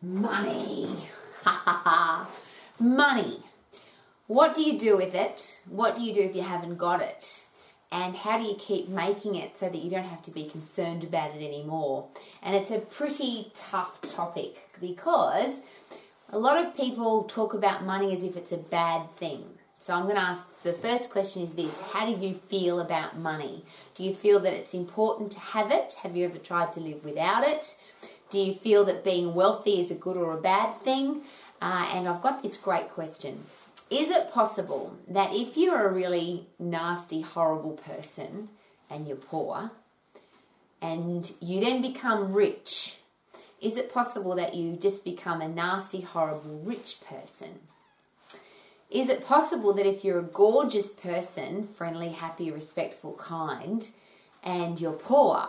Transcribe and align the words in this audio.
Money. 0.00 0.86
Ha 1.42 1.50
ha 1.50 1.82
ha. 1.84 2.28
Money. 2.78 3.42
What 4.28 4.54
do 4.54 4.62
you 4.62 4.78
do 4.78 4.96
with 4.96 5.12
it? 5.12 5.58
What 5.68 5.96
do 5.96 6.04
you 6.04 6.14
do 6.14 6.20
if 6.20 6.36
you 6.36 6.42
haven't 6.42 6.76
got 6.76 7.02
it? 7.02 7.44
And 7.90 8.14
how 8.14 8.38
do 8.38 8.44
you 8.44 8.54
keep 8.54 8.88
making 8.88 9.34
it 9.34 9.56
so 9.56 9.68
that 9.68 9.78
you 9.78 9.90
don't 9.90 10.04
have 10.04 10.22
to 10.22 10.30
be 10.30 10.48
concerned 10.48 11.02
about 11.02 11.34
it 11.34 11.44
anymore? 11.44 12.06
And 12.44 12.54
it's 12.54 12.70
a 12.70 12.78
pretty 12.78 13.50
tough 13.54 14.00
topic 14.02 14.68
because 14.80 15.54
a 16.30 16.38
lot 16.38 16.64
of 16.64 16.76
people 16.76 17.24
talk 17.24 17.52
about 17.52 17.84
money 17.84 18.14
as 18.14 18.22
if 18.22 18.36
it's 18.36 18.52
a 18.52 18.58
bad 18.58 19.10
thing. 19.16 19.46
So 19.80 19.94
I'm 19.94 20.04
going 20.04 20.14
to 20.14 20.22
ask 20.22 20.62
the 20.62 20.72
first 20.72 21.10
question 21.10 21.42
is 21.42 21.54
this 21.54 21.74
How 21.92 22.06
do 22.06 22.24
you 22.24 22.34
feel 22.34 22.78
about 22.78 23.18
money? 23.18 23.64
Do 23.96 24.04
you 24.04 24.14
feel 24.14 24.38
that 24.40 24.52
it's 24.52 24.74
important 24.74 25.32
to 25.32 25.40
have 25.40 25.72
it? 25.72 25.94
Have 26.02 26.16
you 26.16 26.24
ever 26.26 26.38
tried 26.38 26.72
to 26.74 26.80
live 26.80 27.04
without 27.04 27.48
it? 27.48 27.76
Do 28.30 28.38
you 28.38 28.54
feel 28.54 28.84
that 28.84 29.04
being 29.04 29.34
wealthy 29.34 29.80
is 29.80 29.90
a 29.90 29.94
good 29.94 30.16
or 30.16 30.32
a 30.32 30.40
bad 30.40 30.74
thing? 30.80 31.22
Uh, 31.60 31.88
and 31.92 32.08
I've 32.08 32.20
got 32.20 32.42
this 32.42 32.56
great 32.56 32.90
question. 32.90 33.44
Is 33.90 34.10
it 34.10 34.30
possible 34.30 34.96
that 35.08 35.34
if 35.34 35.56
you're 35.56 35.88
a 35.88 35.92
really 35.92 36.46
nasty, 36.58 37.22
horrible 37.22 37.72
person 37.72 38.50
and 38.90 39.08
you're 39.08 39.16
poor, 39.16 39.70
and 40.80 41.32
you 41.40 41.60
then 41.60 41.82
become 41.82 42.32
rich, 42.32 42.98
is 43.60 43.76
it 43.76 43.92
possible 43.92 44.36
that 44.36 44.54
you 44.54 44.76
just 44.76 45.04
become 45.04 45.40
a 45.40 45.48
nasty, 45.48 46.02
horrible, 46.02 46.60
rich 46.62 46.98
person? 47.00 47.60
Is 48.90 49.08
it 49.08 49.26
possible 49.26 49.72
that 49.74 49.86
if 49.86 50.04
you're 50.04 50.20
a 50.20 50.22
gorgeous 50.22 50.90
person, 50.90 51.66
friendly, 51.66 52.10
happy, 52.10 52.50
respectful, 52.50 53.14
kind, 53.14 53.88
and 54.42 54.80
you're 54.80 54.92
poor, 54.92 55.46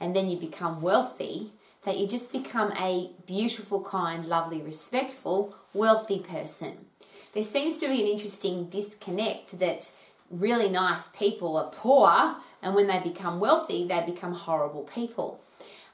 and 0.00 0.16
then 0.16 0.28
you 0.28 0.36
become 0.36 0.80
wealthy, 0.80 1.52
that 1.84 1.98
you 1.98 2.08
just 2.08 2.32
become 2.32 2.72
a 2.72 3.10
beautiful, 3.26 3.80
kind, 3.82 4.26
lovely, 4.26 4.60
respectful, 4.60 5.54
wealthy 5.72 6.20
person? 6.20 6.86
There 7.32 7.42
seems 7.42 7.76
to 7.78 7.88
be 7.88 8.00
an 8.00 8.08
interesting 8.08 8.66
disconnect 8.66 9.58
that 9.58 9.92
really 10.30 10.70
nice 10.70 11.08
people 11.08 11.56
are 11.56 11.70
poor, 11.70 12.36
and 12.62 12.74
when 12.74 12.86
they 12.86 13.00
become 13.00 13.40
wealthy, 13.40 13.86
they 13.86 14.02
become 14.04 14.32
horrible 14.32 14.84
people. 14.84 15.40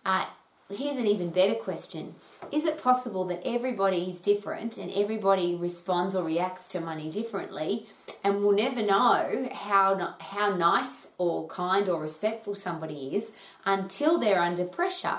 Uh, 0.05 0.27
here's 0.69 0.97
an 0.97 1.07
even 1.07 1.31
better 1.31 1.55
question 1.55 2.15
Is 2.53 2.65
it 2.65 2.83
possible 2.83 3.25
that 3.27 3.43
everybody 3.45 4.09
is 4.09 4.21
different 4.21 4.79
and 4.79 4.91
everybody 4.93 5.55
responds 5.55 6.15
or 6.15 6.25
reacts 6.25 6.69
to 6.69 6.81
money 6.81 7.11
differently, 7.11 7.87
and 8.23 8.43
we'll 8.43 8.53
never 8.53 8.83
know 8.83 9.49
how, 9.53 10.15
how 10.21 10.55
nice 10.55 11.09
or 11.19 11.47
kind 11.49 11.89
or 11.89 12.01
respectful 12.01 12.55
somebody 12.55 13.17
is 13.17 13.33
until 13.65 14.19
they're 14.19 14.41
under 14.41 14.65
pressure? 14.65 15.19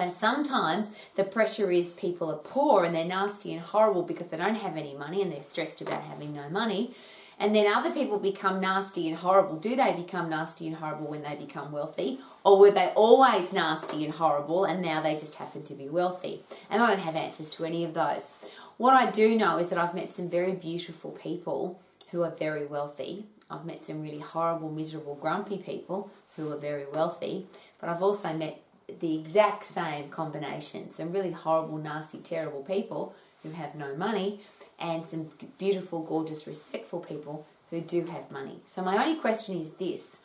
So 0.00 0.08
sometimes 0.08 0.90
the 1.14 1.24
pressure 1.24 1.70
is 1.70 1.90
people 1.90 2.30
are 2.30 2.38
poor 2.38 2.84
and 2.84 2.94
they're 2.94 3.04
nasty 3.04 3.52
and 3.52 3.60
horrible 3.60 4.02
because 4.02 4.28
they 4.28 4.38
don't 4.38 4.54
have 4.54 4.78
any 4.78 4.94
money 4.94 5.20
and 5.20 5.30
they're 5.30 5.42
stressed 5.42 5.82
about 5.82 6.04
having 6.04 6.34
no 6.34 6.48
money. 6.48 6.94
And 7.38 7.54
then 7.54 7.70
other 7.70 7.90
people 7.90 8.18
become 8.18 8.62
nasty 8.62 9.10
and 9.10 9.18
horrible. 9.18 9.56
Do 9.56 9.76
they 9.76 9.92
become 9.92 10.30
nasty 10.30 10.68
and 10.68 10.76
horrible 10.76 11.08
when 11.08 11.20
they 11.20 11.34
become 11.34 11.70
wealthy? 11.70 12.18
Or 12.44 12.58
were 12.58 12.70
they 12.70 12.86
always 12.96 13.52
nasty 13.52 14.06
and 14.06 14.14
horrible 14.14 14.64
and 14.64 14.80
now 14.80 15.02
they 15.02 15.18
just 15.18 15.34
happen 15.34 15.64
to 15.64 15.74
be 15.74 15.90
wealthy? 15.90 16.44
And 16.70 16.82
I 16.82 16.86
don't 16.86 17.00
have 17.00 17.14
answers 17.14 17.50
to 17.50 17.66
any 17.66 17.84
of 17.84 17.92
those. 17.92 18.30
What 18.78 18.94
I 18.94 19.10
do 19.10 19.36
know 19.36 19.58
is 19.58 19.68
that 19.68 19.78
I've 19.78 19.94
met 19.94 20.14
some 20.14 20.30
very 20.30 20.52
beautiful 20.52 21.10
people 21.10 21.78
who 22.10 22.22
are 22.22 22.30
very 22.30 22.64
wealthy. 22.64 23.26
I've 23.50 23.66
met 23.66 23.84
some 23.84 24.00
really 24.00 24.20
horrible, 24.20 24.70
miserable, 24.70 25.16
grumpy 25.16 25.58
people 25.58 26.10
who 26.36 26.50
are 26.50 26.56
very 26.56 26.86
wealthy. 26.86 27.48
But 27.78 27.90
I've 27.90 28.02
also 28.02 28.32
met 28.32 28.62
the 28.98 29.18
exact 29.18 29.64
same 29.64 30.08
combination 30.08 30.92
some 30.92 31.12
really 31.12 31.32
horrible, 31.32 31.78
nasty, 31.78 32.18
terrible 32.18 32.62
people 32.62 33.14
who 33.42 33.50
have 33.50 33.74
no 33.74 33.94
money, 33.96 34.40
and 34.78 35.06
some 35.06 35.30
beautiful, 35.58 36.02
gorgeous, 36.02 36.46
respectful 36.46 37.00
people 37.00 37.46
who 37.70 37.80
do 37.80 38.04
have 38.06 38.30
money. 38.30 38.60
So, 38.64 38.82
my 38.82 39.02
only 39.02 39.18
question 39.20 39.58
is 39.58 39.74
this 39.74 40.18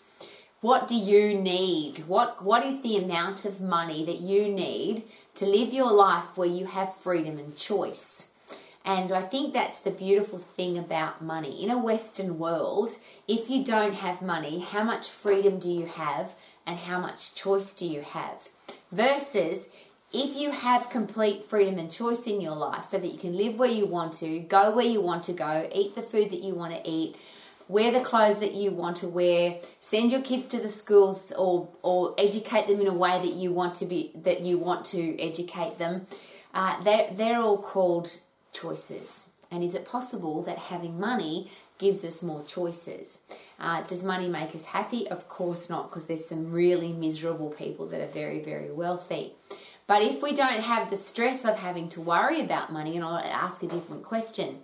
what 0.61 0.87
do 0.87 0.95
you 0.95 1.39
need? 1.39 1.99
What, 2.07 2.43
what 2.43 2.65
is 2.65 2.81
the 2.81 2.97
amount 2.97 3.45
of 3.45 3.61
money 3.61 4.03
that 4.05 4.19
you 4.19 4.47
need 4.47 5.03
to 5.35 5.45
live 5.45 5.71
your 5.71 5.91
life 5.91 6.35
where 6.35 6.47
you 6.47 6.65
have 6.65 6.95
freedom 6.95 7.37
and 7.37 7.55
choice? 7.55 8.29
And 8.83 9.11
I 9.11 9.21
think 9.21 9.53
that's 9.53 9.79
the 9.79 9.91
beautiful 9.91 10.39
thing 10.39 10.77
about 10.77 11.21
money. 11.21 11.63
In 11.63 11.69
a 11.69 11.77
Western 11.77 12.39
world, 12.39 12.97
if 13.27 13.49
you 13.49 13.63
don't 13.63 13.93
have 13.93 14.21
money, 14.21 14.59
how 14.59 14.83
much 14.83 15.09
freedom 15.09 15.59
do 15.59 15.69
you 15.69 15.85
have 15.85 16.33
and 16.65 16.79
how 16.79 16.99
much 16.99 17.35
choice 17.35 17.73
do 17.73 17.85
you 17.85 18.01
have? 18.01 18.49
Versus 18.95 19.67
if 20.13 20.37
you 20.37 20.51
have 20.51 20.89
complete 20.89 21.43
freedom 21.49 21.77
and 21.77 21.91
choice 21.91 22.27
in 22.27 22.39
your 22.39 22.55
life 22.55 22.85
so 22.85 22.97
that 22.97 23.11
you 23.11 23.17
can 23.17 23.35
live 23.35 23.59
where 23.59 23.69
you 23.69 23.85
want 23.85 24.13
to, 24.13 24.39
go 24.39 24.73
where 24.73 24.85
you 24.85 25.01
want 25.01 25.23
to 25.23 25.33
go, 25.33 25.67
eat 25.73 25.95
the 25.95 26.01
food 26.01 26.31
that 26.31 26.41
you 26.41 26.55
want 26.55 26.73
to 26.73 26.89
eat, 26.89 27.17
wear 27.67 27.91
the 27.91 27.99
clothes 27.99 28.39
that 28.39 28.53
you 28.53 28.71
want 28.71 28.95
to 28.97 29.07
wear, 29.09 29.59
send 29.81 30.13
your 30.13 30.21
kids 30.21 30.47
to 30.47 30.59
the 30.61 30.69
schools 30.69 31.33
or 31.37 31.67
or 31.81 32.15
educate 32.17 32.67
them 32.67 32.79
in 32.79 32.87
a 32.87 32.93
way 32.93 33.19
that 33.19 33.33
you 33.33 33.51
want 33.51 33.75
to 33.75 33.85
be 33.85 34.11
that 34.15 34.39
you 34.39 34.57
want 34.57 34.85
to 34.85 35.21
educate 35.21 35.77
them. 35.77 36.07
Uh, 36.53 36.81
they're, 36.83 37.09
they're 37.11 37.39
all 37.39 37.57
called 37.57 38.21
choices. 38.53 39.27
And 39.51 39.61
is 39.61 39.75
it 39.75 39.85
possible 39.85 40.41
that 40.43 40.57
having 40.57 40.97
money 40.97 41.51
gives 41.77 42.03
us 42.03 42.23
more 42.23 42.43
choices. 42.43 43.19
Uh, 43.59 43.81
does 43.83 44.03
money 44.03 44.29
make 44.29 44.55
us 44.55 44.65
happy? 44.65 45.07
Of 45.07 45.27
course 45.27 45.69
not, 45.69 45.89
because 45.89 46.05
there's 46.05 46.25
some 46.25 46.51
really 46.51 46.93
miserable 46.93 47.49
people 47.49 47.87
that 47.87 48.01
are 48.01 48.11
very, 48.11 48.39
very 48.39 48.71
wealthy. 48.71 49.33
But 49.87 50.01
if 50.01 50.23
we 50.23 50.33
don't 50.33 50.61
have 50.61 50.89
the 50.89 50.97
stress 50.97 51.45
of 51.45 51.57
having 51.57 51.89
to 51.89 52.01
worry 52.01 52.41
about 52.41 52.73
money, 52.73 52.95
and 52.95 53.05
I'll 53.05 53.17
ask 53.17 53.61
a 53.61 53.67
different 53.67 54.03
question 54.03 54.59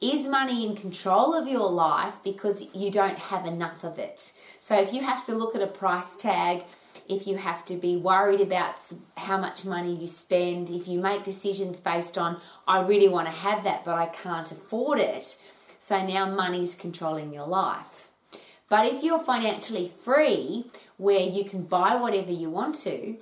is 0.00 0.26
money 0.26 0.66
in 0.66 0.76
control 0.76 1.34
of 1.34 1.48
your 1.48 1.70
life 1.70 2.14
because 2.22 2.66
you 2.74 2.90
don't 2.90 3.18
have 3.18 3.46
enough 3.46 3.84
of 3.84 3.98
it? 3.98 4.32
So 4.58 4.78
if 4.78 4.92
you 4.92 5.02
have 5.02 5.24
to 5.26 5.34
look 5.34 5.54
at 5.54 5.62
a 5.62 5.66
price 5.66 6.16
tag, 6.16 6.64
if 7.08 7.26
you 7.26 7.36
have 7.36 7.64
to 7.66 7.74
be 7.74 7.96
worried 7.96 8.40
about 8.40 8.80
how 9.16 9.38
much 9.38 9.64
money 9.64 9.94
you 9.94 10.06
spend, 10.06 10.70
if 10.70 10.88
you 10.88 11.00
make 11.00 11.22
decisions 11.22 11.80
based 11.80 12.18
on, 12.18 12.40
I 12.66 12.82
really 12.82 13.08
want 13.08 13.26
to 13.28 13.32
have 13.32 13.64
that, 13.64 13.84
but 13.84 13.94
I 13.94 14.06
can't 14.06 14.50
afford 14.50 14.98
it, 14.98 15.38
so 15.84 16.02
now 16.02 16.24
money's 16.24 16.74
controlling 16.74 17.34
your 17.34 17.46
life. 17.46 18.08
But 18.70 18.86
if 18.86 19.02
you're 19.02 19.18
financially 19.18 19.92
free, 20.00 20.64
where 20.96 21.20
you 21.20 21.44
can 21.44 21.64
buy 21.64 21.96
whatever 21.96 22.32
you 22.32 22.48
want 22.48 22.74
to, 22.76 23.18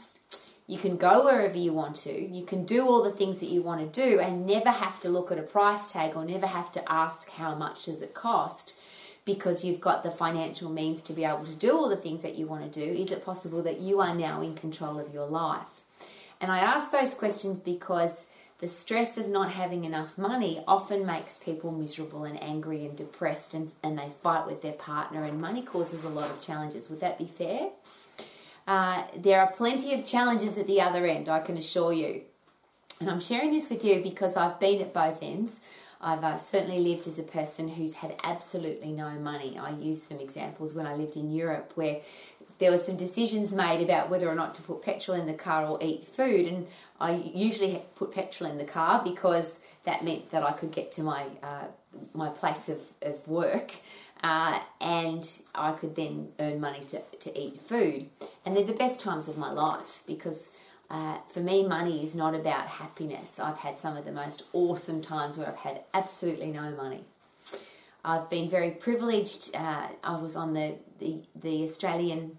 you 0.68 0.78
can 0.78 0.96
go 0.96 1.24
wherever 1.24 1.58
you 1.58 1.72
want 1.72 1.96
to, 1.96 2.12
you 2.12 2.44
can 2.44 2.64
do 2.64 2.86
all 2.86 3.02
the 3.02 3.10
things 3.10 3.40
that 3.40 3.48
you 3.48 3.62
want 3.62 3.80
to 3.80 4.00
do 4.00 4.20
and 4.20 4.46
never 4.46 4.70
have 4.70 5.00
to 5.00 5.08
look 5.08 5.32
at 5.32 5.40
a 5.40 5.42
price 5.42 5.90
tag 5.90 6.14
or 6.14 6.24
never 6.24 6.46
have 6.46 6.70
to 6.70 6.92
ask 6.92 7.30
how 7.30 7.56
much 7.56 7.86
does 7.86 8.00
it 8.00 8.14
cost 8.14 8.76
because 9.24 9.64
you've 9.64 9.80
got 9.80 10.04
the 10.04 10.12
financial 10.12 10.70
means 10.70 11.02
to 11.02 11.12
be 11.12 11.24
able 11.24 11.44
to 11.44 11.54
do 11.54 11.72
all 11.72 11.88
the 11.88 11.96
things 11.96 12.22
that 12.22 12.36
you 12.36 12.46
want 12.46 12.72
to 12.72 12.80
do, 12.80 12.92
is 12.92 13.10
it 13.10 13.24
possible 13.24 13.60
that 13.64 13.80
you 13.80 14.00
are 14.00 14.14
now 14.14 14.40
in 14.40 14.54
control 14.54 15.00
of 15.00 15.12
your 15.12 15.26
life? 15.26 15.82
And 16.40 16.52
I 16.52 16.60
ask 16.60 16.92
those 16.92 17.12
questions 17.12 17.58
because 17.58 18.24
the 18.62 18.68
stress 18.68 19.18
of 19.18 19.28
not 19.28 19.50
having 19.50 19.84
enough 19.84 20.16
money 20.16 20.62
often 20.68 21.04
makes 21.04 21.36
people 21.36 21.72
miserable 21.72 22.22
and 22.22 22.40
angry 22.40 22.86
and 22.86 22.96
depressed, 22.96 23.54
and, 23.54 23.72
and 23.82 23.98
they 23.98 24.08
fight 24.22 24.46
with 24.46 24.62
their 24.62 24.72
partner, 24.74 25.24
and 25.24 25.40
money 25.40 25.62
causes 25.62 26.04
a 26.04 26.08
lot 26.08 26.30
of 26.30 26.40
challenges. 26.40 26.88
Would 26.88 27.00
that 27.00 27.18
be 27.18 27.26
fair? 27.26 27.70
Uh, 28.68 29.02
there 29.16 29.40
are 29.40 29.50
plenty 29.50 29.92
of 29.94 30.06
challenges 30.06 30.58
at 30.58 30.68
the 30.68 30.80
other 30.80 31.04
end, 31.06 31.28
I 31.28 31.40
can 31.40 31.56
assure 31.56 31.92
you. 31.92 32.22
And 33.00 33.10
I'm 33.10 33.18
sharing 33.18 33.50
this 33.50 33.68
with 33.68 33.84
you 33.84 34.00
because 34.00 34.36
I've 34.36 34.60
been 34.60 34.80
at 34.80 34.94
both 34.94 35.18
ends. 35.22 35.58
I've 36.00 36.22
uh, 36.22 36.36
certainly 36.36 36.78
lived 36.78 37.08
as 37.08 37.18
a 37.18 37.24
person 37.24 37.68
who's 37.68 37.94
had 37.94 38.14
absolutely 38.22 38.92
no 38.92 39.10
money. 39.10 39.58
I 39.58 39.70
use 39.70 40.04
some 40.04 40.20
examples 40.20 40.72
when 40.72 40.86
I 40.86 40.94
lived 40.94 41.16
in 41.16 41.32
Europe 41.32 41.72
where 41.74 42.00
there 42.62 42.70
were 42.70 42.78
some 42.78 42.96
decisions 42.96 43.52
made 43.52 43.82
about 43.82 44.08
whether 44.08 44.28
or 44.28 44.36
not 44.36 44.54
to 44.54 44.62
put 44.62 44.82
petrol 44.82 45.20
in 45.20 45.26
the 45.26 45.34
car 45.34 45.66
or 45.66 45.82
eat 45.82 46.04
food, 46.04 46.46
and 46.46 46.68
I 47.00 47.14
usually 47.34 47.82
put 47.96 48.14
petrol 48.14 48.48
in 48.48 48.56
the 48.56 48.64
car 48.64 49.02
because 49.02 49.58
that 49.82 50.04
meant 50.04 50.30
that 50.30 50.44
I 50.44 50.52
could 50.52 50.70
get 50.70 50.92
to 50.92 51.02
my 51.02 51.26
uh, 51.42 51.64
my 52.14 52.28
place 52.28 52.68
of, 52.68 52.80
of 53.02 53.26
work, 53.26 53.72
uh, 54.22 54.60
and 54.80 55.28
I 55.56 55.72
could 55.72 55.96
then 55.96 56.28
earn 56.38 56.60
money 56.60 56.84
to, 56.84 57.00
to 57.00 57.36
eat 57.36 57.60
food. 57.60 58.08
And 58.46 58.54
they're 58.54 58.62
the 58.62 58.74
best 58.74 59.00
times 59.00 59.26
of 59.26 59.36
my 59.36 59.50
life 59.50 60.04
because 60.06 60.52
uh, 60.88 61.18
for 61.32 61.40
me, 61.40 61.66
money 61.66 62.00
is 62.04 62.14
not 62.14 62.32
about 62.32 62.68
happiness. 62.68 63.40
I've 63.40 63.58
had 63.58 63.80
some 63.80 63.96
of 63.96 64.04
the 64.04 64.12
most 64.12 64.44
awesome 64.52 65.02
times 65.02 65.36
where 65.36 65.48
I've 65.48 65.56
had 65.56 65.80
absolutely 65.94 66.52
no 66.52 66.70
money. 66.70 67.02
I've 68.04 68.30
been 68.30 68.48
very 68.48 68.70
privileged. 68.70 69.54
Uh, 69.54 69.88
I 70.04 70.16
was 70.16 70.36
on 70.36 70.54
the, 70.54 70.76
the, 71.00 71.22
the 71.34 71.64
Australian 71.64 72.38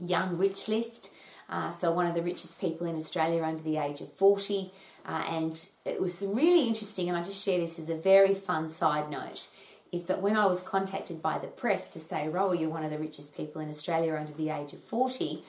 Young 0.00 0.36
Rich 0.36 0.68
List. 0.68 1.12
Uh, 1.48 1.70
so, 1.70 1.92
one 1.92 2.06
of 2.06 2.14
the 2.14 2.22
richest 2.22 2.60
people 2.60 2.86
in 2.86 2.96
Australia 2.96 3.42
under 3.42 3.62
the 3.62 3.76
age 3.76 4.00
of 4.00 4.12
40. 4.12 4.72
Uh, 5.04 5.24
and 5.28 5.68
it 5.84 6.00
was 6.00 6.22
really 6.22 6.68
interesting, 6.68 7.08
and 7.08 7.16
I 7.16 7.22
just 7.22 7.44
share 7.44 7.58
this 7.58 7.78
as 7.78 7.88
a 7.88 7.96
very 7.96 8.34
fun 8.34 8.70
side 8.70 9.10
note. 9.10 9.48
Is 9.90 10.04
that 10.04 10.22
when 10.22 10.36
I 10.36 10.46
was 10.46 10.62
contacted 10.62 11.20
by 11.20 11.38
the 11.38 11.48
press 11.48 11.90
to 11.90 11.98
say, 12.00 12.28
Roa, 12.28 12.56
you're 12.56 12.70
one 12.70 12.84
of 12.84 12.92
the 12.92 12.98
richest 12.98 13.36
people 13.36 13.60
in 13.60 13.68
Australia 13.68 14.14
under 14.14 14.32
the 14.32 14.50
age 14.50 14.72
of 14.72 14.80
40, 14.80 15.42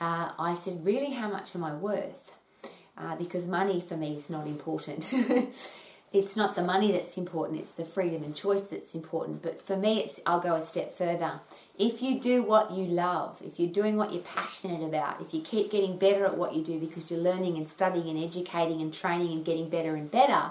uh, 0.00 0.32
I 0.38 0.54
said, 0.54 0.84
Really, 0.84 1.12
how 1.12 1.30
much 1.30 1.54
am 1.54 1.64
I 1.64 1.74
worth? 1.74 2.28
uh, 2.98 3.16
because 3.16 3.46
money 3.46 3.80
for 3.80 3.96
me 3.96 4.16
is 4.16 4.28
not 4.28 4.46
important. 4.46 5.14
it's 6.12 6.36
not 6.36 6.54
the 6.56 6.62
money 6.62 6.92
that's 6.92 7.16
important, 7.16 7.60
it's 7.60 7.70
the 7.72 7.84
freedom 7.84 8.22
and 8.24 8.34
choice 8.34 8.66
that's 8.66 8.94
important. 8.94 9.42
But 9.42 9.62
for 9.62 9.76
me, 9.76 10.00
it's 10.00 10.20
I'll 10.26 10.40
go 10.40 10.54
a 10.54 10.60
step 10.60 10.96
further. 10.96 11.40
If 11.78 12.02
you 12.02 12.18
do 12.18 12.42
what 12.42 12.72
you 12.72 12.86
love, 12.86 13.40
if 13.44 13.60
you're 13.60 13.70
doing 13.70 13.96
what 13.96 14.12
you're 14.12 14.22
passionate 14.22 14.84
about, 14.84 15.20
if 15.20 15.32
you 15.32 15.40
keep 15.40 15.70
getting 15.70 15.96
better 15.96 16.24
at 16.24 16.36
what 16.36 16.56
you 16.56 16.64
do 16.64 16.80
because 16.80 17.08
you're 17.08 17.20
learning 17.20 17.56
and 17.56 17.68
studying 17.68 18.08
and 18.08 18.18
educating 18.18 18.82
and 18.82 18.92
training 18.92 19.30
and 19.30 19.44
getting 19.44 19.68
better 19.68 19.94
and 19.94 20.10
better, 20.10 20.50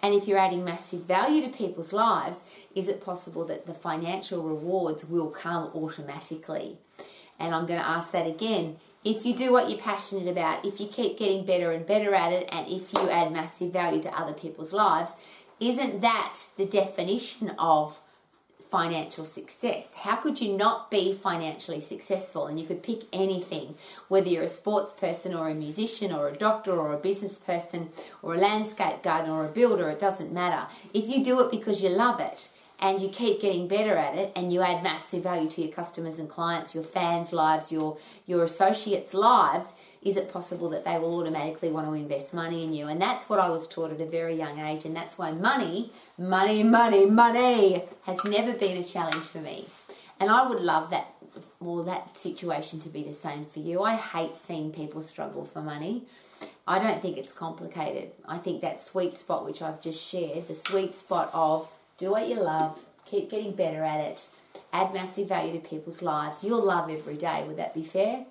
and 0.00 0.14
if 0.14 0.28
you're 0.28 0.38
adding 0.38 0.64
massive 0.64 1.02
value 1.02 1.42
to 1.42 1.48
people's 1.48 1.92
lives, 1.92 2.44
is 2.76 2.86
it 2.86 3.04
possible 3.04 3.44
that 3.46 3.66
the 3.66 3.74
financial 3.74 4.44
rewards 4.44 5.04
will 5.04 5.30
come 5.30 5.64
automatically? 5.74 6.78
And 7.40 7.52
I'm 7.52 7.66
going 7.66 7.80
to 7.80 7.86
ask 7.86 8.12
that 8.12 8.28
again. 8.28 8.76
If 9.04 9.26
you 9.26 9.34
do 9.34 9.50
what 9.50 9.68
you're 9.68 9.80
passionate 9.80 10.28
about, 10.28 10.64
if 10.64 10.80
you 10.80 10.86
keep 10.86 11.18
getting 11.18 11.44
better 11.44 11.72
and 11.72 11.84
better 11.84 12.14
at 12.14 12.32
it, 12.32 12.48
and 12.52 12.68
if 12.68 12.92
you 12.92 13.10
add 13.10 13.32
massive 13.32 13.72
value 13.72 14.00
to 14.02 14.16
other 14.16 14.32
people's 14.32 14.72
lives, 14.72 15.16
isn't 15.58 16.02
that 16.02 16.38
the 16.56 16.66
definition 16.66 17.50
of 17.58 18.00
financial 18.70 19.24
success. 19.24 19.94
How 19.94 20.16
could 20.16 20.40
you 20.40 20.56
not 20.56 20.90
be 20.90 21.14
financially 21.14 21.80
successful? 21.80 22.46
And 22.46 22.58
you 22.60 22.66
could 22.66 22.82
pick 22.82 23.02
anything, 23.12 23.74
whether 24.08 24.28
you're 24.28 24.42
a 24.42 24.48
sports 24.48 24.92
person 24.92 25.34
or 25.34 25.48
a 25.48 25.54
musician 25.54 26.12
or 26.12 26.28
a 26.28 26.36
doctor 26.36 26.72
or 26.72 26.92
a 26.92 26.98
business 26.98 27.38
person 27.38 27.90
or 28.22 28.34
a 28.34 28.38
landscape 28.38 29.02
gardener 29.02 29.34
or 29.34 29.46
a 29.46 29.50
builder, 29.50 29.88
it 29.88 29.98
doesn't 29.98 30.32
matter. 30.32 30.66
If 30.92 31.08
you 31.08 31.24
do 31.24 31.40
it 31.40 31.50
because 31.50 31.82
you 31.82 31.88
love 31.88 32.20
it, 32.20 32.50
and 32.80 33.00
you 33.00 33.08
keep 33.08 33.40
getting 33.40 33.66
better 33.66 33.96
at 33.96 34.14
it 34.14 34.32
and 34.36 34.52
you 34.52 34.62
add 34.62 34.82
massive 34.84 35.24
value 35.24 35.50
to 35.50 35.62
your 35.62 35.72
customers 35.72 36.18
and 36.18 36.28
clients, 36.28 36.74
your 36.74 36.84
fans' 36.84 37.32
lives, 37.32 37.72
your 37.72 37.98
your 38.24 38.44
associates' 38.44 39.12
lives, 39.12 39.74
is 40.02 40.16
it 40.16 40.32
possible 40.32 40.68
that 40.70 40.84
they 40.84 40.98
will 40.98 41.18
automatically 41.18 41.70
want 41.70 41.86
to 41.86 41.94
invest 41.94 42.32
money 42.32 42.64
in 42.64 42.72
you? 42.72 42.86
And 42.86 43.00
that's 43.00 43.28
what 43.28 43.40
I 43.40 43.50
was 43.50 43.66
taught 43.66 43.92
at 43.92 44.00
a 44.00 44.06
very 44.06 44.36
young 44.36 44.58
age, 44.60 44.84
and 44.84 44.94
that's 44.94 45.18
why 45.18 45.32
money, 45.32 45.92
money, 46.16 46.62
money, 46.62 47.06
money 47.06 47.84
has 48.04 48.24
never 48.24 48.52
been 48.52 48.76
a 48.78 48.84
challenge 48.84 49.24
for 49.24 49.38
me. 49.38 49.66
And 50.20 50.30
I 50.30 50.48
would 50.48 50.60
love 50.60 50.90
that 50.90 51.14
well 51.60 51.84
that 51.84 52.18
situation 52.18 52.80
to 52.80 52.88
be 52.88 53.02
the 53.02 53.12
same 53.12 53.46
for 53.46 53.60
you. 53.60 53.82
I 53.82 53.96
hate 53.96 54.36
seeing 54.36 54.72
people 54.72 55.02
struggle 55.02 55.44
for 55.44 55.62
money. 55.62 56.04
I 56.66 56.78
don't 56.78 57.00
think 57.00 57.16
it's 57.16 57.32
complicated. 57.32 58.12
I 58.26 58.38
think 58.38 58.60
that 58.60 58.80
sweet 58.80 59.18
spot 59.18 59.44
which 59.44 59.62
I've 59.62 59.80
just 59.80 60.04
shared, 60.04 60.48
the 60.48 60.54
sweet 60.54 60.96
spot 60.96 61.30
of 61.32 61.68
do 61.96 62.10
what 62.12 62.28
you 62.28 62.36
love, 62.36 62.80
keep 63.06 63.30
getting 63.30 63.52
better 63.52 63.82
at 63.82 64.00
it, 64.00 64.28
add 64.72 64.92
massive 64.92 65.28
value 65.28 65.52
to 65.52 65.66
people's 65.66 66.02
lives. 66.02 66.44
You'll 66.44 66.64
love 66.64 66.90
every 66.90 67.16
day. 67.16 67.44
Would 67.46 67.56
that 67.56 67.74
be 67.74 67.82
fair? 67.82 68.26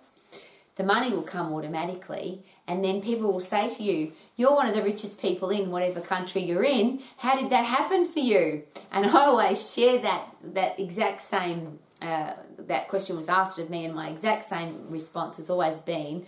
The 0.77 0.83
money 0.83 1.11
will 1.11 1.23
come 1.23 1.51
automatically, 1.53 2.43
and 2.67 2.83
then 2.85 3.01
people 3.01 3.33
will 3.33 3.39
say 3.39 3.67
to 3.67 3.83
you, 3.83 4.13
You're 4.35 4.55
one 4.55 4.67
of 4.67 4.75
the 4.75 4.83
richest 4.83 5.21
people 5.21 5.49
in 5.49 5.71
whatever 5.71 5.99
country 5.99 6.43
you're 6.43 6.63
in. 6.63 7.01
How 7.17 7.35
did 7.35 7.49
that 7.49 7.65
happen 7.65 8.05
for 8.05 8.19
you? 8.19 8.63
And 8.91 9.05
I 9.05 9.25
always 9.25 9.73
share 9.73 9.99
that, 10.01 10.35
that 10.53 10.79
exact 10.79 11.23
same, 11.23 11.79
uh, 12.01 12.33
that 12.59 12.87
question 12.89 13.17
was 13.17 13.27
asked 13.27 13.57
of 13.57 13.69
me, 13.69 13.85
and 13.85 13.95
my 13.95 14.09
exact 14.09 14.45
same 14.45 14.85
response 14.89 15.37
has 15.37 15.49
always 15.49 15.79
been 15.79 16.25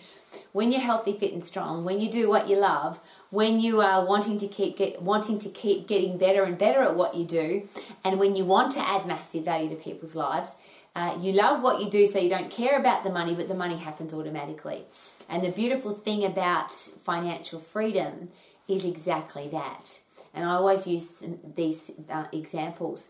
when 0.51 0.71
you're 0.71 0.81
healthy, 0.81 1.13
fit, 1.13 1.33
and 1.33 1.43
strong, 1.43 1.83
when 1.83 1.99
you 1.99 2.09
do 2.09 2.29
what 2.29 2.47
you 2.47 2.57
love, 2.57 2.99
when 3.29 3.59
you 3.59 3.81
are 3.81 4.05
wanting 4.05 4.37
to 4.39 4.47
keep 4.47 4.77
get, 4.77 5.01
wanting 5.01 5.39
to 5.39 5.49
keep 5.49 5.87
getting 5.87 6.17
better 6.17 6.43
and 6.43 6.57
better 6.57 6.81
at 6.81 6.95
what 6.95 7.15
you 7.15 7.25
do, 7.25 7.67
and 8.03 8.19
when 8.19 8.35
you 8.35 8.45
want 8.45 8.71
to 8.73 8.79
add 8.79 9.05
massive 9.05 9.45
value 9.45 9.69
to 9.69 9.75
people's 9.75 10.15
lives, 10.15 10.55
uh, 10.95 11.15
you 11.21 11.31
love 11.31 11.61
what 11.61 11.81
you 11.81 11.89
do, 11.89 12.07
so 12.07 12.19
you 12.19 12.29
don't 12.29 12.49
care 12.49 12.79
about 12.79 13.03
the 13.03 13.11
money, 13.11 13.35
but 13.35 13.47
the 13.47 13.53
money 13.53 13.77
happens 13.77 14.13
automatically. 14.13 14.83
And 15.29 15.43
the 15.43 15.51
beautiful 15.51 15.93
thing 15.93 16.25
about 16.25 16.73
financial 16.73 17.59
freedom 17.59 18.29
is 18.67 18.85
exactly 18.85 19.47
that. 19.49 19.99
And 20.33 20.45
I 20.45 20.55
always 20.55 20.87
use 20.87 21.23
these 21.55 21.91
uh, 22.09 22.25
examples. 22.33 23.09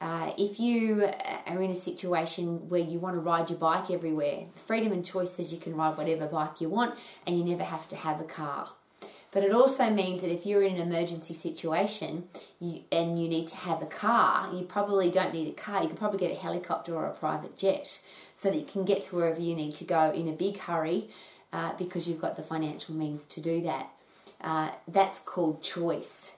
Uh, 0.00 0.32
if 0.38 0.58
you 0.58 1.04
are 1.46 1.62
in 1.62 1.70
a 1.70 1.76
situation 1.76 2.68
where 2.68 2.80
you 2.80 2.98
want 2.98 3.14
to 3.14 3.20
ride 3.20 3.50
your 3.50 3.58
bike 3.58 3.90
everywhere, 3.90 4.46
freedom 4.66 4.92
and 4.92 5.04
choice 5.04 5.32
says 5.32 5.52
you 5.52 5.58
can 5.58 5.76
ride 5.76 5.96
whatever 5.96 6.26
bike 6.26 6.60
you 6.60 6.68
want 6.68 6.98
and 7.26 7.38
you 7.38 7.44
never 7.44 7.64
have 7.64 7.86
to 7.88 7.96
have 7.96 8.20
a 8.20 8.24
car. 8.24 8.70
But 9.32 9.44
it 9.44 9.52
also 9.52 9.90
means 9.90 10.22
that 10.22 10.32
if 10.32 10.44
you're 10.44 10.62
in 10.62 10.76
an 10.76 10.92
emergency 10.92 11.34
situation 11.34 12.28
you, 12.58 12.82
and 12.90 13.22
you 13.22 13.28
need 13.28 13.46
to 13.48 13.56
have 13.56 13.80
a 13.80 13.86
car, 13.86 14.52
you 14.52 14.64
probably 14.64 15.10
don't 15.10 15.32
need 15.32 15.48
a 15.48 15.52
car. 15.52 15.82
You 15.82 15.88
could 15.88 15.98
probably 15.98 16.18
get 16.18 16.32
a 16.32 16.40
helicopter 16.40 16.94
or 16.96 17.06
a 17.06 17.14
private 17.14 17.56
jet 17.56 18.00
so 18.34 18.50
that 18.50 18.58
you 18.58 18.64
can 18.64 18.84
get 18.84 19.04
to 19.04 19.16
wherever 19.16 19.40
you 19.40 19.54
need 19.54 19.76
to 19.76 19.84
go 19.84 20.10
in 20.10 20.26
a 20.26 20.32
big 20.32 20.58
hurry 20.58 21.10
uh, 21.52 21.72
because 21.78 22.08
you've 22.08 22.20
got 22.20 22.36
the 22.36 22.42
financial 22.42 22.94
means 22.94 23.26
to 23.26 23.40
do 23.40 23.62
that. 23.62 23.90
Uh, 24.40 24.70
that's 24.88 25.20
called 25.20 25.62
choice. 25.62 26.32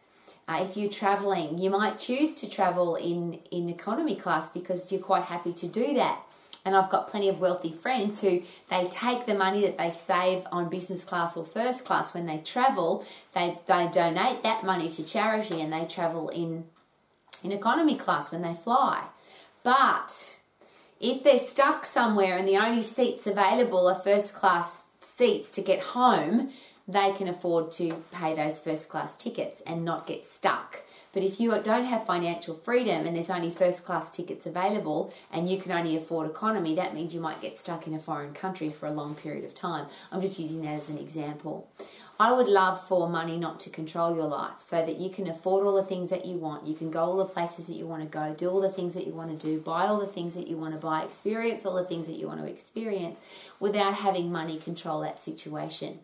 Uh, 0.48 0.66
if 0.68 0.76
you're 0.76 0.90
traveling, 0.90 1.58
you 1.58 1.70
might 1.70 1.98
choose 1.98 2.34
to 2.34 2.50
travel 2.50 2.96
in, 2.96 3.38
in 3.50 3.68
economy 3.68 4.16
class 4.16 4.48
because 4.48 4.90
you're 4.90 5.00
quite 5.00 5.24
happy 5.24 5.52
to 5.52 5.66
do 5.66 5.94
that. 5.94 6.20
And 6.64 6.76
I've 6.76 6.90
got 6.90 7.08
plenty 7.08 7.28
of 7.28 7.40
wealthy 7.40 7.72
friends 7.72 8.20
who 8.20 8.42
they 8.70 8.86
take 8.86 9.26
the 9.26 9.34
money 9.34 9.62
that 9.62 9.78
they 9.78 9.90
save 9.90 10.44
on 10.52 10.68
business 10.68 11.04
class 11.04 11.36
or 11.36 11.44
first 11.44 11.84
class 11.84 12.14
when 12.14 12.26
they 12.26 12.38
travel, 12.38 13.04
they, 13.34 13.58
they 13.66 13.88
donate 13.92 14.42
that 14.44 14.64
money 14.64 14.88
to 14.90 15.04
charity 15.04 15.60
and 15.60 15.72
they 15.72 15.86
travel 15.86 16.28
in, 16.28 16.64
in 17.42 17.50
economy 17.50 17.96
class 17.96 18.30
when 18.30 18.42
they 18.42 18.54
fly. 18.54 19.04
But 19.64 20.38
if 21.00 21.24
they're 21.24 21.38
stuck 21.38 21.84
somewhere 21.84 22.36
and 22.36 22.46
the 22.46 22.58
only 22.58 22.82
seats 22.82 23.26
available 23.26 23.88
are 23.88 23.96
first 23.96 24.32
class 24.32 24.84
seats 25.00 25.50
to 25.52 25.62
get 25.62 25.80
home, 25.80 26.52
they 26.92 27.12
can 27.12 27.28
afford 27.28 27.72
to 27.72 28.04
pay 28.12 28.34
those 28.34 28.60
first 28.60 28.88
class 28.88 29.16
tickets 29.16 29.62
and 29.66 29.84
not 29.84 30.06
get 30.06 30.26
stuck. 30.26 30.82
But 31.12 31.22
if 31.22 31.38
you 31.38 31.50
don't 31.62 31.84
have 31.84 32.06
financial 32.06 32.54
freedom 32.54 33.06
and 33.06 33.14
there's 33.14 33.28
only 33.28 33.50
first 33.50 33.84
class 33.84 34.10
tickets 34.10 34.46
available 34.46 35.12
and 35.30 35.48
you 35.48 35.58
can 35.58 35.72
only 35.72 35.96
afford 35.96 36.30
economy, 36.30 36.74
that 36.76 36.94
means 36.94 37.14
you 37.14 37.20
might 37.20 37.42
get 37.42 37.60
stuck 37.60 37.86
in 37.86 37.92
a 37.92 37.98
foreign 37.98 38.32
country 38.32 38.70
for 38.70 38.86
a 38.86 38.92
long 38.92 39.14
period 39.14 39.44
of 39.44 39.54
time. 39.54 39.86
I'm 40.10 40.22
just 40.22 40.38
using 40.38 40.62
that 40.62 40.74
as 40.74 40.88
an 40.88 40.98
example. 40.98 41.68
I 42.18 42.32
would 42.32 42.48
love 42.48 42.80
for 42.86 43.08
money 43.08 43.36
not 43.36 43.58
to 43.60 43.70
control 43.70 44.14
your 44.14 44.26
life 44.26 44.60
so 44.60 44.86
that 44.86 44.98
you 44.98 45.10
can 45.10 45.28
afford 45.28 45.66
all 45.66 45.74
the 45.74 45.82
things 45.82 46.10
that 46.10 46.24
you 46.24 46.36
want. 46.36 46.66
You 46.66 46.74
can 46.74 46.90
go 46.90 47.00
all 47.00 47.16
the 47.16 47.24
places 47.24 47.66
that 47.66 47.74
you 47.74 47.86
want 47.86 48.02
to 48.02 48.08
go, 48.08 48.34
do 48.34 48.48
all 48.48 48.60
the 48.60 48.70
things 48.70 48.94
that 48.94 49.06
you 49.06 49.12
want 49.12 49.38
to 49.38 49.46
do, 49.46 49.60
buy 49.60 49.86
all 49.86 49.98
the 49.98 50.06
things 50.06 50.34
that 50.34 50.46
you 50.46 50.56
want 50.56 50.72
to 50.74 50.80
buy, 50.80 51.02
experience 51.02 51.66
all 51.66 51.74
the 51.74 51.84
things 51.84 52.06
that 52.06 52.16
you 52.16 52.26
want 52.26 52.40
to 52.40 52.46
experience 52.46 53.20
without 53.60 53.94
having 53.94 54.30
money 54.30 54.58
control 54.58 55.00
that 55.00 55.22
situation. 55.22 55.98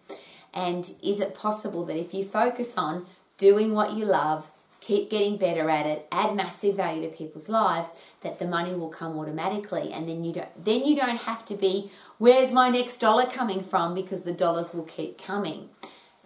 And 0.54 0.94
is 1.02 1.20
it 1.20 1.34
possible 1.34 1.84
that 1.86 1.96
if 1.96 2.14
you 2.14 2.24
focus 2.24 2.76
on 2.76 3.06
doing 3.36 3.74
what 3.74 3.92
you 3.92 4.04
love, 4.04 4.50
keep 4.80 5.10
getting 5.10 5.36
better 5.36 5.68
at 5.70 5.86
it, 5.86 6.06
add 6.12 6.36
massive 6.36 6.76
value 6.76 7.02
to 7.02 7.16
people's 7.16 7.48
lives, 7.48 7.90
that 8.22 8.38
the 8.38 8.46
money 8.46 8.74
will 8.74 8.88
come 8.88 9.18
automatically 9.18 9.92
and 9.92 10.08
then 10.08 10.24
you 10.24 10.32
don't 10.32 10.64
then 10.64 10.84
you 10.84 10.96
don't 10.96 11.18
have 11.18 11.44
to 11.44 11.54
be 11.54 11.90
where's 12.18 12.52
my 12.52 12.68
next 12.68 12.98
dollar 12.98 13.26
coming 13.26 13.62
from 13.62 13.94
because 13.94 14.22
the 14.22 14.32
dollars 14.32 14.72
will 14.72 14.84
keep 14.84 15.18
coming. 15.18 15.68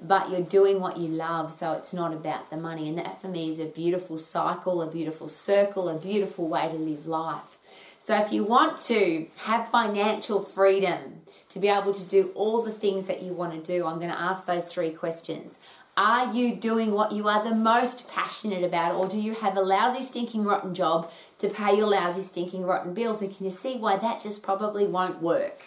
But 0.05 0.31
you're 0.31 0.41
doing 0.41 0.81
what 0.81 0.97
you 0.97 1.07
love, 1.07 1.53
so 1.53 1.73
it's 1.75 1.93
not 1.93 2.13
about 2.13 2.51
the 2.51 2.57
money. 2.57 2.89
And 2.89 2.99
that 2.99 3.21
for 3.21 3.29
me 3.29 3.51
is 3.51 3.61
a 3.61 3.67
beautiful 3.67 4.19
cycle, 4.19 4.83
a 4.83 4.91
beautiful 4.91 5.29
circle, 5.29 5.89
a 5.89 5.97
beautiful 5.97 6.49
way 6.49 6.67
to 6.67 6.75
live 6.75 7.07
life. 7.07 7.59
So 8.01 8.17
if 8.19 8.33
you 8.33 8.43
want 8.43 8.79
to 8.89 9.29
have 9.37 9.69
financial 9.69 10.43
freedom, 10.43 11.22
to 11.53 11.59
be 11.59 11.69
able 11.69 11.93
to 11.93 12.05
do 12.05 12.31
all 12.35 12.63
the 12.63 12.73
things 12.73 13.07
that 13.07 13.23
you 13.23 13.35
want 13.35 13.53
to 13.53 13.61
do, 13.61 13.87
I'm 13.87 13.99
going 13.99 14.11
to 14.11 14.19
ask 14.19 14.47
those 14.47 14.65
three 14.65 14.91
questions. 14.91 15.59
Are 15.99 16.33
you 16.33 16.57
doing 16.57 16.93
what 16.93 17.13
you 17.13 17.29
are 17.29 17.45
the 17.45 17.55
most 17.55 18.09
passionate 18.09 18.65
about, 18.65 18.95
or 18.95 19.07
do 19.07 19.21
you 19.21 19.35
have 19.35 19.59
a 19.59 19.61
lousy, 19.61 20.03
stinking, 20.03 20.45
rotten 20.45 20.75
job 20.75 21.11
to 21.37 21.51
pay 21.51 21.77
your 21.77 21.89
lousy, 21.89 22.23
stinking, 22.23 22.65
rotten 22.65 22.95
bills? 22.95 23.21
And 23.21 23.37
can 23.37 23.45
you 23.45 23.53
see 23.53 23.77
why 23.77 23.99
that 23.99 24.23
just 24.23 24.43
probably 24.43 24.87
won't 24.87 25.21
work? 25.21 25.63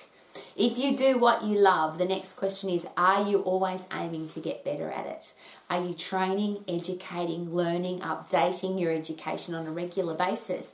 If 0.56 0.78
you 0.78 0.96
do 0.96 1.20
what 1.20 1.44
you 1.44 1.58
love, 1.58 1.98
the 1.98 2.06
next 2.06 2.38
question 2.38 2.70
is 2.70 2.88
Are 2.96 3.28
you 3.28 3.40
always 3.40 3.86
aiming 3.92 4.30
to 4.30 4.40
get 4.40 4.64
better 4.64 4.90
at 4.90 5.06
it? 5.06 5.34
Are 5.70 5.84
you 5.84 5.94
training, 5.94 6.64
educating, 6.66 7.54
learning, 7.54 8.00
updating 8.00 8.80
your 8.80 8.94
education 8.94 9.54
on 9.54 9.68
a 9.68 9.72
regular 9.72 10.16
basis? 10.16 10.74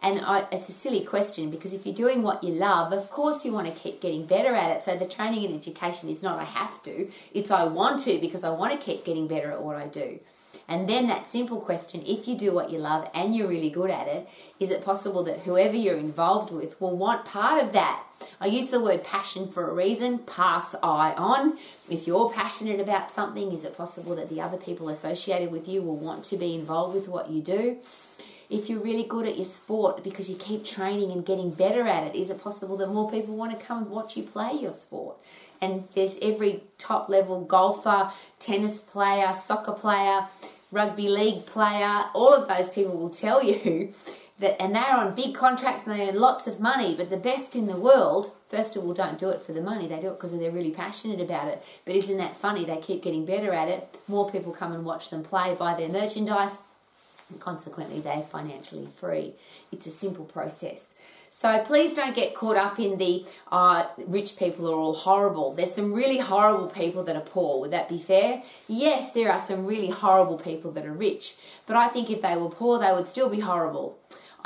And 0.00 0.20
I, 0.20 0.46
it's 0.50 0.70
a 0.70 0.72
silly 0.72 1.04
question 1.04 1.50
because 1.50 1.74
if 1.74 1.84
you're 1.84 1.94
doing 1.94 2.22
what 2.22 2.42
you 2.42 2.54
love, 2.54 2.94
of 2.94 3.10
course 3.10 3.44
you 3.44 3.52
want 3.52 3.66
to 3.66 3.78
keep 3.78 4.00
getting 4.00 4.24
better 4.24 4.54
at 4.54 4.74
it. 4.74 4.84
So 4.84 4.96
the 4.96 5.06
training 5.06 5.44
and 5.44 5.54
education 5.54 6.08
is 6.08 6.22
not 6.22 6.38
I 6.38 6.44
have 6.44 6.82
to, 6.84 7.10
it's 7.34 7.50
I 7.50 7.64
want 7.64 7.98
to 8.04 8.18
because 8.20 8.44
I 8.44 8.50
want 8.50 8.72
to 8.72 8.78
keep 8.78 9.04
getting 9.04 9.28
better 9.28 9.50
at 9.50 9.62
what 9.62 9.76
I 9.76 9.88
do. 9.88 10.20
And 10.68 10.86
then 10.86 11.06
that 11.06 11.30
simple 11.30 11.60
question 11.60 12.02
if 12.06 12.28
you 12.28 12.36
do 12.36 12.52
what 12.52 12.70
you 12.70 12.78
love 12.78 13.10
and 13.14 13.34
you're 13.34 13.48
really 13.48 13.70
good 13.70 13.90
at 13.90 14.06
it, 14.06 14.28
is 14.60 14.70
it 14.70 14.84
possible 14.84 15.24
that 15.24 15.40
whoever 15.40 15.74
you're 15.74 15.96
involved 15.96 16.52
with 16.52 16.78
will 16.80 16.96
want 16.96 17.24
part 17.24 17.62
of 17.62 17.72
that? 17.72 18.04
I 18.40 18.46
use 18.46 18.70
the 18.70 18.80
word 18.80 19.02
passion 19.02 19.48
for 19.48 19.68
a 19.68 19.74
reason. 19.74 20.18
Pass 20.18 20.74
I 20.82 21.14
on. 21.14 21.56
If 21.88 22.06
you're 22.06 22.30
passionate 22.30 22.80
about 22.80 23.10
something, 23.10 23.50
is 23.52 23.64
it 23.64 23.76
possible 23.76 24.14
that 24.16 24.28
the 24.28 24.40
other 24.40 24.58
people 24.58 24.90
associated 24.90 25.50
with 25.50 25.66
you 25.68 25.82
will 25.82 25.96
want 25.96 26.24
to 26.26 26.36
be 26.36 26.54
involved 26.54 26.94
with 26.94 27.08
what 27.08 27.30
you 27.30 27.40
do? 27.40 27.78
If 28.50 28.70
you're 28.70 28.80
really 28.80 29.04
good 29.04 29.26
at 29.26 29.36
your 29.36 29.44
sport 29.44 30.02
because 30.02 30.30
you 30.30 30.36
keep 30.36 30.64
training 30.64 31.12
and 31.12 31.24
getting 31.24 31.50
better 31.50 31.86
at 31.86 32.04
it, 32.04 32.18
is 32.18 32.30
it 32.30 32.42
possible 32.42 32.76
that 32.78 32.88
more 32.88 33.10
people 33.10 33.36
want 33.36 33.58
to 33.58 33.64
come 33.64 33.82
and 33.82 33.90
watch 33.90 34.16
you 34.16 34.22
play 34.22 34.52
your 34.52 34.72
sport? 34.72 35.16
And 35.60 35.86
there's 35.94 36.16
every 36.22 36.62
top 36.78 37.08
level 37.08 37.44
golfer, 37.44 38.10
tennis 38.38 38.80
player, 38.80 39.34
soccer 39.34 39.72
player, 39.72 40.26
rugby 40.70 41.08
league 41.08 41.46
player, 41.46 42.04
all 42.14 42.34
of 42.34 42.48
those 42.48 42.70
people 42.70 42.96
will 42.96 43.10
tell 43.10 43.42
you 43.42 43.92
that, 44.38 44.60
and 44.62 44.74
they're 44.74 44.96
on 44.96 45.14
big 45.14 45.34
contracts 45.34 45.86
and 45.86 45.98
they 45.98 46.08
earn 46.08 46.16
lots 46.16 46.46
of 46.46 46.60
money, 46.60 46.94
but 46.94 47.10
the 47.10 47.16
best 47.16 47.56
in 47.56 47.66
the 47.66 47.76
world, 47.76 48.32
first 48.48 48.76
of 48.76 48.84
all, 48.84 48.94
don't 48.94 49.18
do 49.18 49.30
it 49.30 49.42
for 49.42 49.52
the 49.52 49.60
money, 49.60 49.88
they 49.88 50.00
do 50.00 50.08
it 50.08 50.12
because 50.12 50.32
they're 50.32 50.50
really 50.50 50.70
passionate 50.70 51.20
about 51.20 51.48
it. 51.48 51.62
But 51.84 51.96
isn't 51.96 52.18
that 52.18 52.36
funny? 52.36 52.64
They 52.64 52.78
keep 52.78 53.02
getting 53.02 53.24
better 53.24 53.52
at 53.52 53.68
it. 53.68 53.98
More 54.06 54.30
people 54.30 54.52
come 54.52 54.72
and 54.72 54.84
watch 54.84 55.10
them 55.10 55.22
play, 55.22 55.54
buy 55.54 55.74
their 55.74 55.88
merchandise, 55.88 56.52
and 57.30 57.40
consequently, 57.40 58.00
they're 58.00 58.22
financially 58.22 58.86
free. 58.86 59.34
It's 59.70 59.86
a 59.86 59.90
simple 59.90 60.24
process. 60.24 60.94
So 61.30 61.62
please 61.64 61.92
don't 61.92 62.16
get 62.16 62.34
caught 62.34 62.56
up 62.56 62.78
in 62.78 62.96
the 62.96 63.26
uh, 63.52 63.86
rich 64.06 64.36
people 64.36 64.70
are 64.70 64.74
all 64.74 64.94
horrible. 64.94 65.52
There's 65.52 65.74
some 65.74 65.92
really 65.92 66.18
horrible 66.18 66.68
people 66.68 67.04
that 67.04 67.16
are 67.16 67.20
poor. 67.20 67.60
Would 67.60 67.70
that 67.72 67.88
be 67.88 67.98
fair? 67.98 68.42
Yes, 68.66 69.12
there 69.12 69.30
are 69.30 69.38
some 69.38 69.66
really 69.66 69.90
horrible 69.90 70.38
people 70.38 70.70
that 70.72 70.86
are 70.86 70.92
rich. 70.92 71.36
But 71.66 71.76
I 71.76 71.88
think 71.88 72.10
if 72.10 72.22
they 72.22 72.36
were 72.36 72.48
poor, 72.48 72.78
they 72.78 72.92
would 72.92 73.08
still 73.08 73.28
be 73.28 73.40
horrible. 73.40 73.98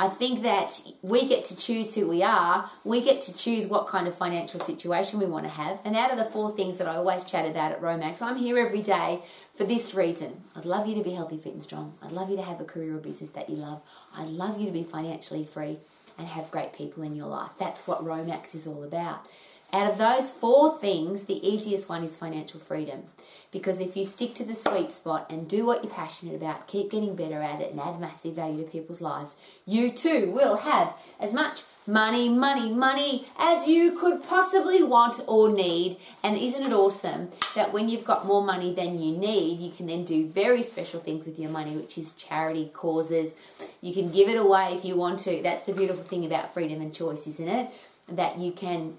I 0.03 0.09
think 0.09 0.43
that 0.43 0.81
we 1.01 1.25
get 1.25 1.45
to 1.45 1.55
choose 1.55 1.95
who 1.95 2.09
we 2.09 2.23
are. 2.23 2.69
We 2.83 2.99
get 2.99 3.21
to 3.21 3.33
choose 3.33 3.67
what 3.67 3.87
kind 3.87 4.05
of 4.05 4.13
financial 4.13 4.59
situation 4.59 5.17
we 5.17 5.25
want 5.27 5.45
to 5.45 5.49
have. 5.49 5.79
And 5.85 5.95
out 5.95 6.11
of 6.11 6.17
the 6.17 6.25
four 6.25 6.51
things 6.51 6.77
that 6.79 6.89
I 6.89 6.97
always 6.97 7.23
chat 7.23 7.49
about 7.49 7.71
at 7.71 7.81
Romax, 7.81 8.21
I'm 8.21 8.35
here 8.35 8.57
every 8.57 8.81
day 8.81 9.23
for 9.55 9.63
this 9.63 9.93
reason. 9.93 10.43
I'd 10.57 10.65
love 10.65 10.87
you 10.87 10.95
to 10.95 11.03
be 11.03 11.13
healthy, 11.13 11.37
fit, 11.37 11.53
and 11.53 11.63
strong. 11.63 11.93
I'd 12.01 12.11
love 12.11 12.29
you 12.29 12.35
to 12.35 12.43
have 12.43 12.59
a 12.59 12.65
career 12.65 12.97
or 12.97 12.99
business 12.99 13.29
that 13.29 13.49
you 13.49 13.55
love. 13.55 13.81
I'd 14.13 14.27
love 14.27 14.59
you 14.59 14.65
to 14.65 14.73
be 14.73 14.83
financially 14.83 15.45
free 15.45 15.79
and 16.17 16.27
have 16.27 16.51
great 16.51 16.73
people 16.73 17.03
in 17.03 17.15
your 17.15 17.27
life. 17.27 17.51
That's 17.57 17.87
what 17.87 18.03
Romax 18.03 18.53
is 18.55 18.67
all 18.67 18.83
about. 18.83 19.25
Out 19.73 19.89
of 19.89 19.97
those 19.97 20.29
four 20.29 20.77
things, 20.77 21.23
the 21.23 21.45
easiest 21.45 21.89
one 21.89 22.03
is 22.03 22.15
financial 22.15 22.59
freedom. 22.59 23.05
Because 23.51 23.81
if 23.81 23.97
you 23.97 24.05
stick 24.05 24.35
to 24.35 24.43
the 24.43 24.53
sweet 24.53 24.93
spot 24.93 25.25
and 25.31 25.47
do 25.47 25.65
what 25.65 25.83
you're 25.83 25.91
passionate 25.91 26.35
about, 26.35 26.67
keep 26.67 26.91
getting 26.91 27.15
better 27.15 27.41
at 27.41 27.59
it, 27.59 27.71
and 27.71 27.79
add 27.79 27.99
massive 27.99 28.35
value 28.35 28.63
to 28.63 28.69
people's 28.69 29.01
lives, 29.01 29.35
you 29.65 29.89
too 29.91 30.29
will 30.31 30.57
have 30.57 30.93
as 31.19 31.33
much 31.33 31.63
money, 31.87 32.29
money, 32.29 32.71
money 32.71 33.27
as 33.37 33.67
you 33.67 33.97
could 33.97 34.23
possibly 34.23 34.83
want 34.83 35.19
or 35.27 35.51
need. 35.51 35.97
And 36.23 36.37
isn't 36.37 36.63
it 36.63 36.71
awesome 36.71 37.29
that 37.55 37.73
when 37.73 37.89
you've 37.89 38.05
got 38.05 38.27
more 38.27 38.43
money 38.43 38.75
than 38.75 39.01
you 39.01 39.17
need, 39.17 39.59
you 39.59 39.71
can 39.71 39.87
then 39.87 40.05
do 40.05 40.27
very 40.27 40.61
special 40.61 40.99
things 40.99 41.25
with 41.25 41.39
your 41.39 41.49
money, 41.49 41.75
which 41.75 41.97
is 41.97 42.11
charity 42.11 42.69
causes. 42.73 43.33
You 43.81 43.93
can 43.93 44.11
give 44.11 44.29
it 44.29 44.37
away 44.37 44.75
if 44.75 44.85
you 44.85 44.95
want 44.95 45.19
to. 45.19 45.41
That's 45.41 45.65
the 45.65 45.73
beautiful 45.73 46.03
thing 46.03 46.25
about 46.25 46.53
freedom 46.53 46.79
and 46.79 46.93
choice, 46.93 47.25
isn't 47.25 47.47
it? 47.47 47.69
That 48.07 48.37
you 48.37 48.51
can 48.51 48.97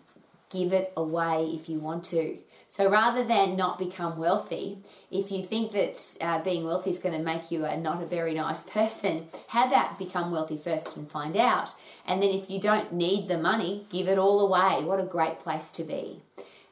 give 0.55 0.73
it 0.73 0.93
away 0.97 1.51
if 1.53 1.69
you 1.69 1.81
want 1.81 2.05
to. 2.05 2.39
So 2.69 2.89
rather 2.89 3.25
than 3.25 3.57
not 3.57 3.79
become 3.79 4.19
wealthy, 4.19 4.79
if 5.11 5.31
you 5.31 5.45
think 5.45 5.73
that 5.73 6.17
uh, 6.21 6.43
being 6.43 6.65
wealthy 6.65 6.91
is 6.91 6.99
going 6.99 7.17
to 7.17 7.23
make 7.23 7.51
you 7.51 7.65
a, 7.65 7.77
not 7.77 8.03
a 8.03 8.07
very 8.07 8.35
nice 8.35 8.65
person, 8.79 9.29
how 9.49 9.69
about 9.69 9.99
become 9.99 10.31
wealthy 10.31 10.57
first 10.57 10.97
and 10.97 11.09
find 11.11 11.37
out? 11.37 11.75
And 12.07 12.23
then 12.23 12.31
if 12.31 12.49
you 12.49 12.61
don't 12.61 12.93
need 12.93 13.29
the 13.29 13.39
money, 13.39 13.87
give 13.91 14.09
it 14.09 14.19
all 14.19 14.41
away. 14.41 14.85
What 14.85 15.01
a 15.01 15.05
great 15.05 15.41
place 15.41 15.71
to 15.73 15.85
be. 15.85 16.23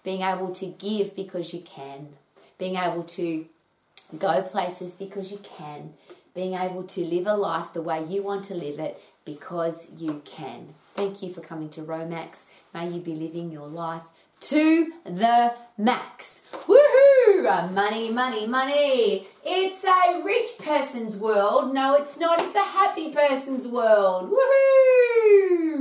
Being 0.02 0.22
able 0.22 0.52
to 0.54 0.66
give 0.66 1.14
because 1.14 1.52
you 1.52 1.60
can. 1.60 2.08
Being 2.58 2.76
able 2.76 3.04
to 3.04 3.46
go 4.18 4.42
places 4.42 4.94
because 4.94 5.30
you 5.30 5.38
can. 5.38 5.94
Being 6.34 6.54
able 6.54 6.84
to 6.84 7.04
live 7.04 7.26
a 7.26 7.34
life 7.34 7.72
the 7.72 7.82
way 7.82 8.04
you 8.04 8.22
want 8.22 8.44
to 8.46 8.54
live 8.54 8.78
it 8.78 9.00
because 9.24 9.88
you 9.96 10.22
can. 10.24 10.74
Thank 10.94 11.22
you 11.22 11.32
for 11.32 11.40
coming 11.40 11.68
to 11.70 11.82
Romax. 11.82 12.44
May 12.74 12.88
you 12.88 13.00
be 13.00 13.14
living 13.14 13.50
your 13.50 13.68
life 13.68 14.02
to 14.40 14.92
the 15.04 15.54
max. 15.78 16.42
Woohoo! 16.52 17.46
Uh, 17.46 17.68
money, 17.68 18.10
money, 18.10 18.46
money. 18.46 19.28
It's 19.44 19.84
a 19.84 20.22
rich 20.22 20.50
person's 20.58 21.16
world. 21.16 21.72
No, 21.72 21.94
it's 21.94 22.18
not. 22.18 22.40
It's 22.40 22.56
a 22.56 22.60
happy 22.60 23.12
person's 23.12 23.68
world. 23.68 24.30
Woohoo! 24.30 25.71